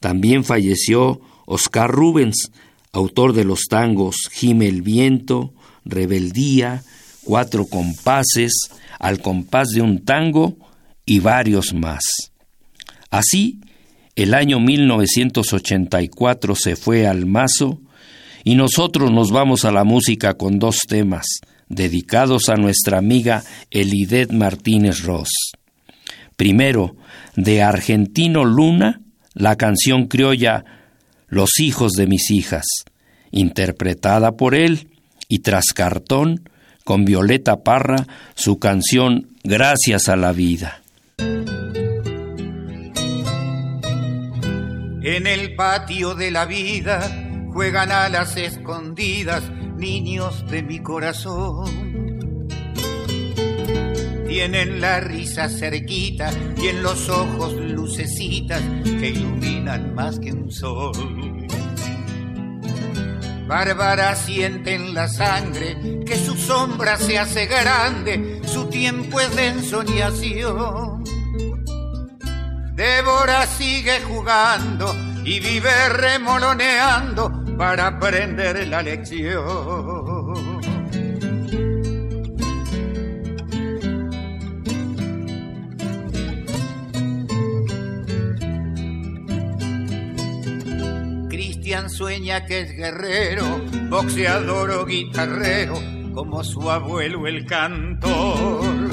[0.00, 2.50] También falleció Oscar Rubens,
[2.92, 5.54] autor de los tangos Gime el viento,
[5.84, 6.82] Rebeldía,
[7.22, 10.56] Cuatro compases, Al compás de un tango
[11.04, 12.02] y varios más.
[13.10, 13.60] Así,
[14.16, 17.80] el año 1984 se fue al mazo
[18.44, 21.26] y nosotros nos vamos a la música con dos temas
[21.68, 25.30] dedicados a nuestra amiga Elidet Martínez Ross.
[26.36, 26.96] Primero,
[27.36, 29.00] de Argentino Luna,
[29.34, 30.64] la canción criolla
[31.28, 32.66] Los hijos de mis hijas,
[33.30, 34.88] interpretada por él,
[35.28, 36.48] y tras cartón,
[36.84, 40.82] con Violeta Parra, su canción Gracias a la vida.
[45.02, 49.42] En el patio de la vida juegan a las escondidas
[49.76, 52.48] niños de mi corazón.
[54.28, 60.92] Tienen la risa cerquita y en los ojos lucecitas que iluminan más que un sol.
[63.48, 69.48] Bárbara siente en la sangre que su sombra se hace grande, su tiempo es de
[69.48, 71.02] ensoñación.
[72.76, 74.94] Débora sigue jugando
[75.24, 79.42] y vive remoloneando para aprender la lección.
[91.28, 93.44] Cristian sueña que es guerrero,
[93.90, 95.74] boxeador o guitarrero,
[96.14, 98.88] como su abuelo el cantor.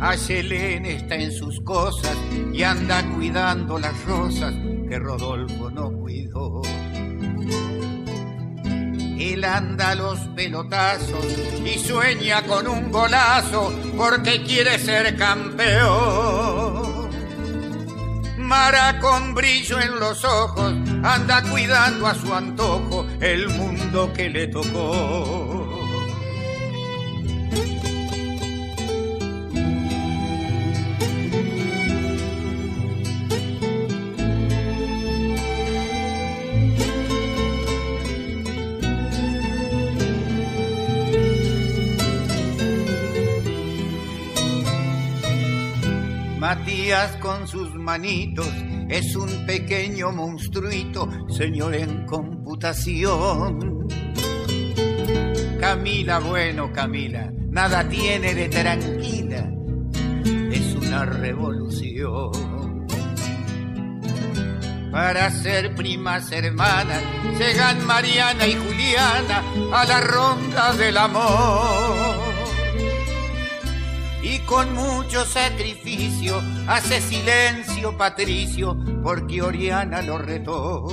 [0.00, 2.16] Ayelén está en sus cosas
[2.52, 4.54] y anda cuidando las rosas
[4.88, 6.62] que Rodolfo no cuidó.
[9.44, 11.26] Él anda los pelotazos
[11.62, 17.10] y sueña con un golazo porque quiere ser campeón.
[18.38, 20.72] Mara con brillo en los ojos
[21.02, 25.53] anda cuidando a su antojo el mundo que le tocó.
[47.20, 48.46] Con sus manitos
[48.88, 53.88] es un pequeño monstruito, señor en computación.
[55.58, 59.50] Camila, bueno, Camila, nada tiene de tranquila,
[60.52, 62.86] es una revolución.
[64.92, 67.02] Para ser primas hermanas,
[67.36, 69.42] llegan Mariana y Juliana
[69.72, 72.13] a la ronda del amor
[74.46, 80.86] con mucho sacrificio hace silencio Patricio porque Oriana lo retó.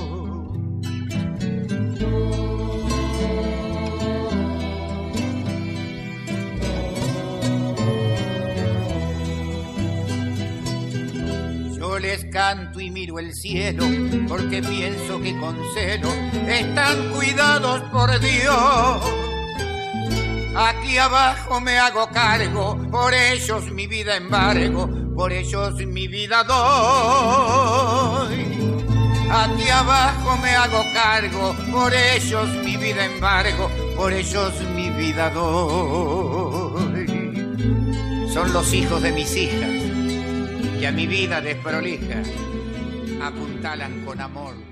[11.76, 13.84] Yo les canto y miro el cielo
[14.28, 16.08] porque pienso que con celo
[16.48, 19.21] están cuidados por Dios.
[20.54, 27.72] Aquí abajo me hago cargo, por ellos mi vida embargo, por ellos mi vida doy.
[29.30, 37.06] Aquí abajo me hago cargo, por ellos mi vida embargo, por ellos mi vida doy.
[38.30, 39.70] Son los hijos de mis hijas
[40.78, 42.22] que a mi vida desprolija
[43.22, 44.71] apuntalan con amor.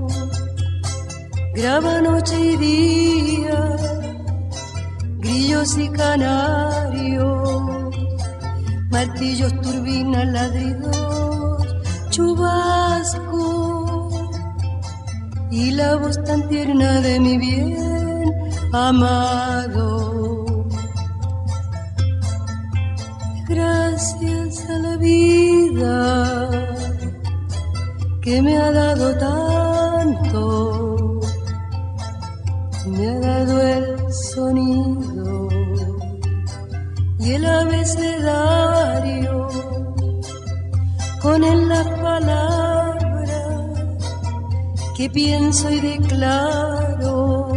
[1.61, 3.75] graba noche y día,
[5.19, 7.95] grillos y canarios,
[8.89, 11.67] martillos, turbinas, ladridos,
[12.09, 14.09] chubasco
[15.51, 18.33] y la voz tan tierna de mi bien
[18.73, 20.45] amado.
[23.47, 26.49] Gracias a la vida
[28.23, 29.60] que me ha dado tanto
[37.81, 39.47] abecedario
[41.21, 43.29] con él las palabras
[44.95, 47.49] que pienso y declaro,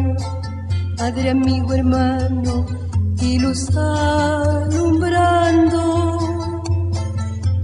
[0.97, 2.67] padre, amigo, hermano
[3.21, 5.03] y luz alumbrando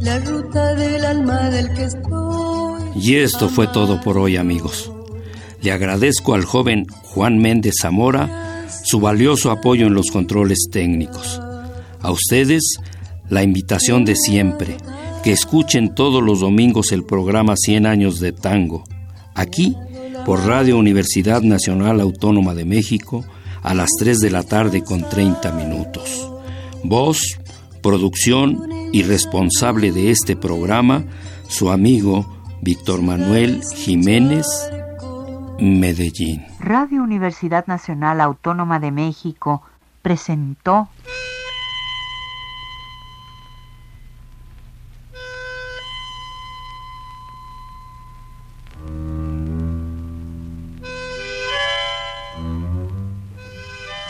[0.00, 2.82] la ruta del alma del que estoy.
[2.94, 4.92] Y esto fue todo por hoy, amigos.
[5.62, 11.40] Le agradezco al joven Juan Méndez Zamora su valioso apoyo en los controles técnicos.
[12.02, 12.76] A ustedes,
[13.28, 14.76] la invitación de siempre,
[15.22, 18.84] que escuchen todos los domingos el programa 100 años de tango,
[19.34, 19.76] aquí
[20.24, 23.24] por Radio Universidad Nacional Autónoma de México,
[23.62, 26.30] a las 3 de la tarde con 30 minutos.
[26.82, 27.38] Voz,
[27.82, 28.58] producción
[28.92, 31.04] y responsable de este programa,
[31.48, 34.46] su amigo Víctor Manuel Jiménez
[35.58, 36.44] Medellín.
[36.58, 39.62] Radio Universidad Nacional Autónoma de México
[40.02, 40.88] presentó